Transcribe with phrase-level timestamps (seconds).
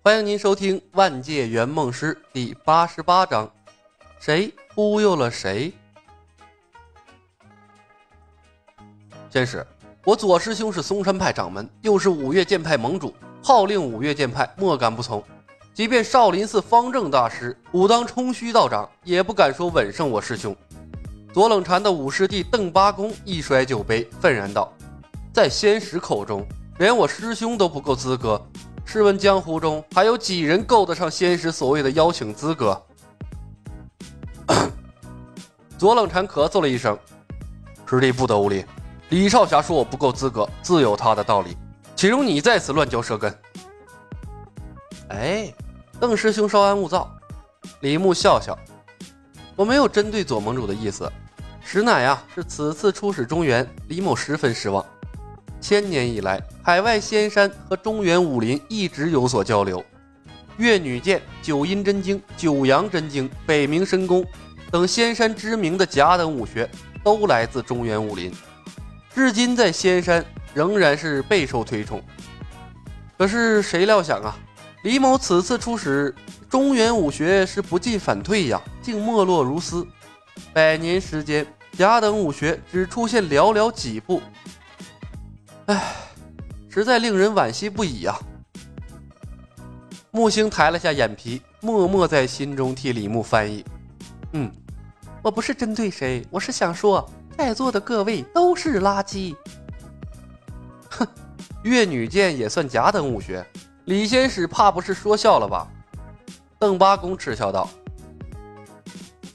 [0.00, 3.50] 欢迎您收听《万界圆梦师》第八十八章：
[4.20, 5.72] 谁忽悠了谁？
[9.28, 9.66] 先是，
[10.04, 15.22] 我左师兄是嵩山派掌门，又是五岳剑派盟主，号令五岳剑派莫敢不从。
[15.74, 20.56] 即便少林寺方正大师、武当冲虚道长也不敢说稳胜我师兄。
[21.34, 24.72] 左冷禅的五师弟邓八公一摔酒杯，愤然道
[25.34, 26.46] ：“在仙石口中，
[26.78, 28.40] 连我师兄都不够资格。
[28.90, 32.82] 试问江湖中还有几人够得上仙师所谓的邀请资格？”
[35.76, 36.98] 左冷禅咳嗽了一声
[37.86, 38.64] ：“师弟不得无礼。
[39.10, 41.54] 李少侠说我不够资格，自有他的道理。
[41.94, 43.38] 岂容你在此乱嚼舌根？”
[45.10, 45.52] 哎。
[46.00, 47.10] 邓师兄稍安勿躁，
[47.80, 48.56] 李牧笑笑，
[49.56, 51.12] 我没有针对左盟主的意思，
[51.60, 54.86] 实乃呀是此次出使中原，李某十分失望。
[55.60, 59.84] 千年以来，海外仙山和中原武林一直有所交流，
[60.56, 64.24] 月女剑、九阴真经、九阳真经、北冥神功
[64.70, 66.68] 等仙山知名的甲等武学
[67.02, 68.32] 都来自中原武林，
[69.14, 72.02] 至今在仙山仍然是备受推崇。
[73.16, 74.36] 可是谁料想啊！
[74.84, 76.14] 李某此次出使
[76.48, 79.84] 中原武学是不进反退呀，竟没落如斯。
[80.52, 81.44] 百年时间，
[81.76, 84.22] 甲等武学只出现寥寥几部，
[85.68, 85.94] 唉，
[86.70, 88.18] 实在令人惋惜不已呀。
[90.10, 93.62] 木星抬了下眼皮，默默在心中替李牧翻译
[94.32, 94.50] ：“嗯，
[95.22, 99.36] 我不是针对谁，我是想说，在座的各位都是垃圾。”
[100.88, 101.06] 哼，
[101.64, 103.46] 越女剑也算甲等武学。
[103.84, 105.68] 李仙使怕不是说笑了吧？
[106.58, 107.68] 邓八公嗤笑道：“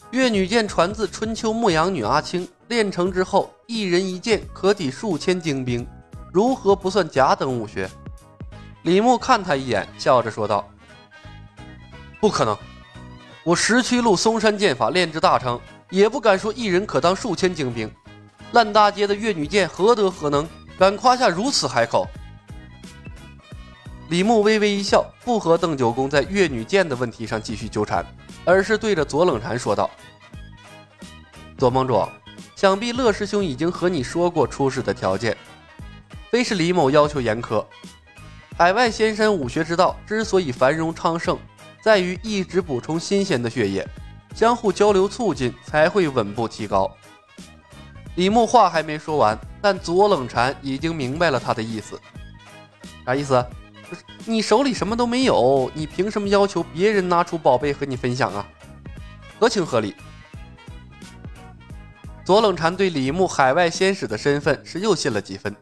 [0.10, 5.86] 越女剑传自春秋牧羊女阿青，练成之后，一人一剑可抵数千精兵，
[6.34, 7.90] 如何不算甲等武学？”
[8.84, 10.68] 李牧看他一眼，笑着说道
[12.20, 12.58] ：“不可能，
[13.46, 15.60] 我十七路嵩山剑法炼至大成，
[15.90, 17.90] 也不敢说一人可当数千精兵。
[18.52, 20.48] 烂大街的越女剑何德何能，
[20.78, 22.06] 敢夸下如此海口？”
[24.10, 28.06] 李牧微微一笑，不和邓九公在越女剑的问题上继续纠缠，
[28.44, 29.90] 而是对着左冷禅说道
[31.58, 32.06] ：“左盟主，
[32.56, 35.36] 想必乐师兄已经和你说过出世的条件，
[36.34, 37.64] 非是李某要求严苛。
[38.58, 41.38] 海外仙山武学之道之所以繁荣昌盛，
[41.80, 43.88] 在于一直补充新鲜的血液，
[44.34, 46.92] 相互交流促进，才会稳步提高。”
[48.18, 52.02] 李牧话还没说完，但左冷禅已经明白了他的意思，
[53.06, 53.46] 啥意思？
[54.26, 58.44] 你手里什么都没有，你凭什么要求别人拿出宝贝和你分享啊？
[59.40, 59.96] 合情合理。
[62.26, 65.56] 左冷禅对李牧海外仙使的身份是又信了几分，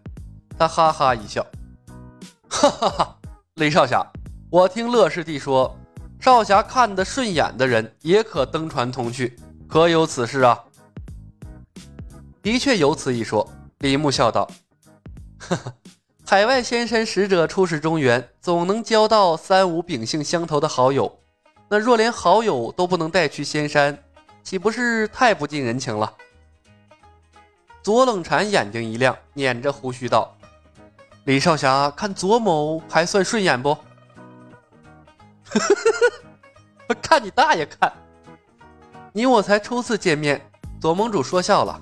[0.62, 1.44] 他哈哈一笑，
[2.48, 3.18] 哈哈哈！
[3.56, 4.06] 雷少侠，
[4.52, 5.76] 我听乐师弟说，
[6.20, 9.36] 少侠看得顺眼的人也可登船同去，
[9.68, 10.64] 可有此事啊？
[12.44, 13.52] 的确有此一说。
[13.80, 14.48] 李牧笑道，
[15.42, 15.74] 哈哈。
[16.28, 21.12] 海外仙山使者出使中原，总能交到三五秉性相投的好友。
[21.70, 23.98] 那若连好友都不能带去仙山，
[24.44, 26.14] 岂不是太不近人情了？
[27.82, 30.32] 左冷禅眼睛一亮，捻着胡须道
[31.26, 33.78] ：“李少侠，看左某还算顺眼不？”
[37.02, 37.92] 看你大爷看！
[39.14, 40.42] 你我才初次见面，
[40.80, 41.80] 左盟主说笑了。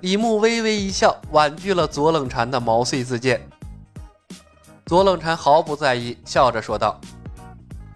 [0.00, 3.46] 李牧微微一笑，婉拒了左冷禅的毛遂自荐。
[4.86, 7.00] 左冷禅毫不在意，笑着说道：“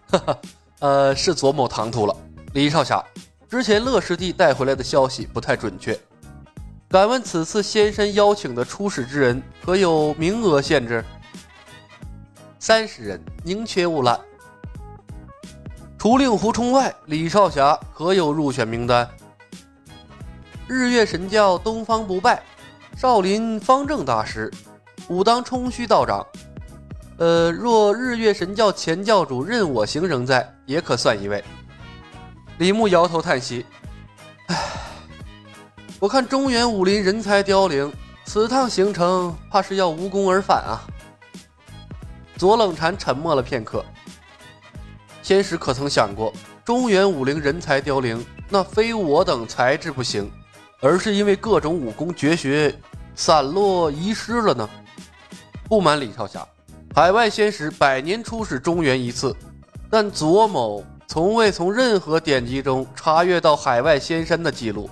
[0.09, 0.39] 哈哈，
[0.81, 2.17] 呃，是左某唐突了。
[2.55, 3.05] 李少侠，
[3.49, 5.99] 之前乐师弟带回来的消息不太准确，
[6.91, 11.05] 敢问此次仙山邀请的出使之人，可有名额限制？
[12.59, 14.19] 三十人，宁缺毋滥。
[15.99, 19.07] 除令狐冲外，李少侠可有入选名单？
[20.67, 22.43] 日月神教东方不败，
[22.97, 24.51] 少林方正大师，
[25.09, 26.27] 武当冲虚道长。”
[27.19, 31.45] 呃，若日月神教前教主任我行仍在，也可算一位。
[32.57, 33.67] 李牧摇头叹息：“，
[36.01, 37.93] 我看中原武林人才凋零，
[38.25, 40.87] 此趟行程怕是要无功而返啊。”
[42.39, 43.85] 左冷禅沉默了片刻
[45.23, 46.33] ：“仙使可曾想过，
[46.65, 50.31] 中原武林人才凋零，那非我等才智不行，
[50.81, 52.73] 而是因为各种武功绝学
[53.17, 54.71] 散落遗失了呢？
[55.65, 56.47] 不瞒李少侠。”
[56.95, 59.35] 海外仙使百年出使中原一次，
[59.91, 64.89] 但左某从未从任何典籍中查阅到海外仙山的记录，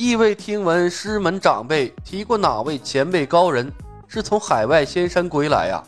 [0.00, 3.68] 亦未听闻师门长辈提过哪位前辈高人
[4.06, 5.82] 是从海外仙山归来呀。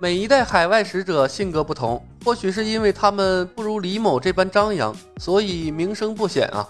[0.00, 6.68] 每一代海外使者性格不同，或许是因为他们不如李某这般张扬，所以名声不显啊。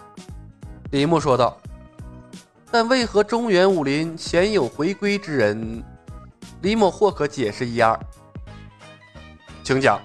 [0.90, 1.56] 李牧说道。
[2.70, 5.82] 但为何中原武林鲜有回归之人？
[6.60, 7.98] 李某或可解释一二。
[9.64, 9.98] 请讲。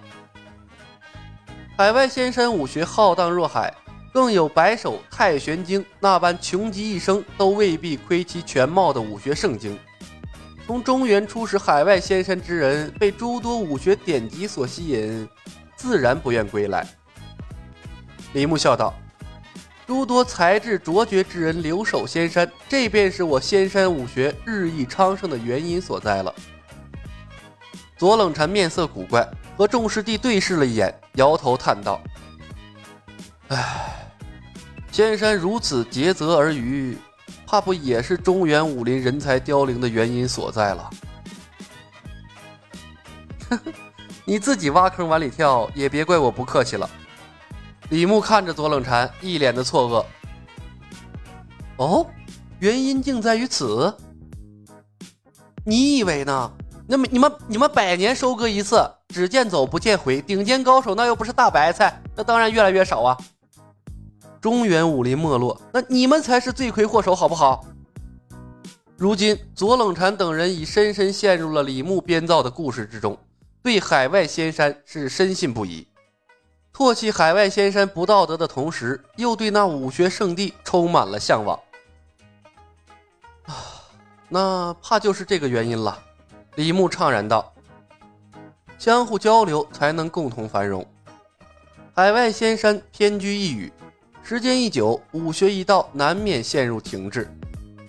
[1.78, 3.74] 海外仙山武学浩荡若海，
[4.14, 9.78] 更有白首太玄经那般穷极一生都未必窥其全貌的武学圣经。
[10.68, 15.28] 从中原出使海外仙山之人，被诸多武学典籍所吸引，
[15.76, 16.86] 自然不愿归来。
[18.34, 18.94] 李牧笑道
[19.88, 26.34] ：“诸多才智卓绝之人留守仙山，这便是我仙山武学日益昌盛的原因所在了。”
[27.98, 29.28] 左冷禅面色古怪，
[29.58, 32.00] 和众师弟对视了一眼，摇头叹道
[33.50, 34.01] ：“唉，
[34.92, 36.98] 仙山如此竭泽而渔。”
[37.48, 40.90] 怕不也是中原武林人才凋零的原因所在了？
[44.24, 46.90] 你自己挖坑往里跳，也别怪我不客气了。
[47.90, 50.06] 李牧看着左冷禅，一脸的错愕。
[51.76, 52.08] 哦，
[52.60, 53.94] 原因竟在于此？
[55.66, 56.52] 你以为呢？
[56.88, 63.18] 那么你们你们百年收割一次，只见走不见回，顶尖高手那又不是大白菜，那当然越来越少啊。
[64.42, 67.64] 中原武林没落，那你们才是罪魁祸首，好不好？
[68.98, 73.16] 如今左冷禅等人已深深陷入了李牧编造的故事之中，
[73.62, 75.88] 对海外仙山是深信不疑，
[76.74, 81.60] 唾弃海外仙山不道德的同时，又对那武学圣地充满了向往。
[83.44, 83.54] 啊，
[84.28, 86.00] 那怕就是这个原因了。
[86.56, 87.54] 李牧怅然道
[88.80, 90.84] ：“相互交流，才能共同繁荣。
[91.94, 93.72] 海外仙山偏居一隅。”
[94.24, 97.30] 时间一久，武学一道难免陷入停滞。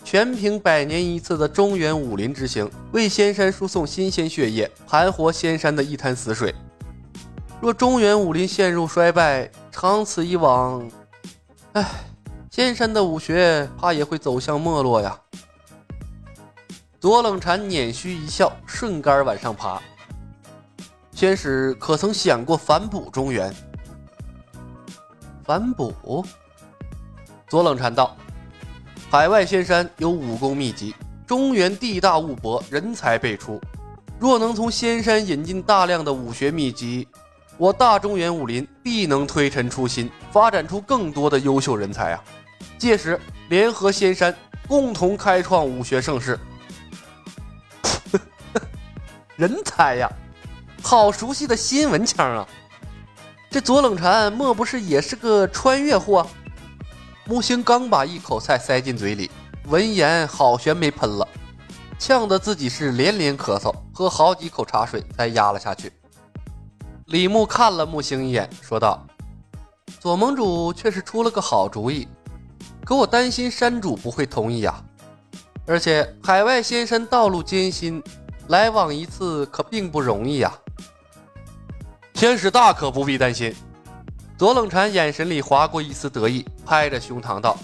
[0.04, 6.52] 全凭百年一次的中原武林之行，为仙山输送新鲜血液，盘活仙山的一滩死水。
[7.60, 10.90] 若中原武林陷入衰败，长此以往，
[11.74, 11.86] 唉，
[12.50, 15.16] 仙山的武学怕也会走向没落呀。
[16.98, 19.80] 左冷禅捻须一笑，顺杆往上爬。
[21.12, 23.54] 仙使可曾想过反哺中原？
[25.44, 26.24] 反哺。
[27.48, 28.16] 左冷禅道
[29.10, 30.94] ：“海外仙山有武功秘籍，
[31.26, 33.60] 中原地大物博，人才辈出。
[34.18, 37.06] 若能从仙山引进大量的武学秘籍，
[37.58, 42.24] 我大中原武林必能推陈出新，发展出更多的优秀人才啊！
[42.78, 44.34] 届时联合仙山，
[44.66, 46.38] 共同开创武学盛世。
[49.36, 50.10] 人才呀，
[50.82, 52.48] 好熟悉的新闻腔啊！”
[53.52, 56.26] 这左冷禅莫不是也是个穿越货？
[57.26, 59.30] 木星刚把一口菜塞进嘴里，
[59.66, 61.28] 闻言好悬没喷了，
[61.98, 65.92] 呛得自己是连连咳嗽，喝好几口茶水才压了下去。
[67.08, 69.06] 李牧看了木星一眼，说道
[70.00, 72.08] ：“左盟主却是出了个好主意，
[72.86, 74.82] 可我担心山主不会同意啊。
[75.66, 78.02] 而且海外仙山道路艰辛，
[78.48, 80.50] 来往一次可并不容易呀。”
[82.22, 83.52] 仙使大可不必担心。
[84.38, 87.58] 左冷禅眼神里划过一丝得意，拍着胸膛道：“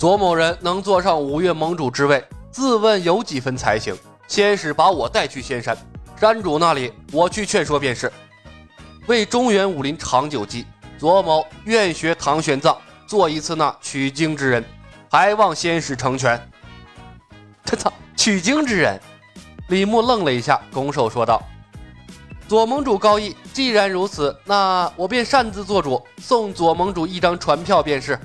[0.00, 3.94] 左某人能坐上五岳盟主之位，自问有几分才行。
[4.26, 5.76] 仙使把我带去仙山，
[6.18, 8.10] 山主那里我去劝说便是。
[9.06, 10.64] 为中原武林长久计，
[10.96, 12.74] 左某愿学唐玄奘，
[13.06, 14.64] 做一次那取经之人，
[15.10, 16.40] 还望仙使成全。”
[17.66, 18.98] 他操，取经之人！
[19.68, 21.42] 李牧愣了一下，拱手说道。
[22.52, 28.20] 左盟主高义，既然如此，那我便擅自做主，送左盟主一张船票便是。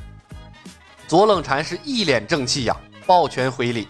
[1.07, 3.87] 左冷禅是一脸正气呀，抱拳回礼。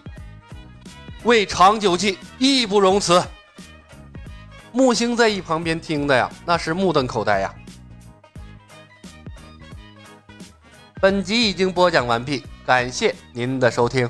[1.24, 3.20] 为长久计，义不容辞。
[4.70, 7.52] 木星在一旁边听的呀，那是目瞪口呆呀。
[11.00, 14.08] 本集已经播讲完毕，感谢您的收听。